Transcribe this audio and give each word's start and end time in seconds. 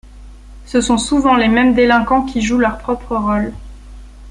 Ce 0.65 0.81
sont 0.81 0.97
souvent 0.97 1.35
les 1.35 1.47
mêmes 1.47 1.75
délinquants 1.75 2.23
qui 2.25 2.41
jouent 2.41 2.57
leur 2.57 2.79
propre 2.79 3.15
rôle. 3.17 3.53